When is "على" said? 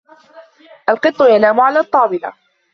1.59-1.79